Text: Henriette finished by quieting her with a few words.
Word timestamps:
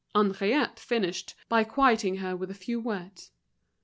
Henriette 0.15 0.79
finished 0.79 1.35
by 1.47 1.63
quieting 1.63 2.15
her 2.15 2.35
with 2.35 2.49
a 2.49 2.55
few 2.55 2.79
words. 2.79 3.29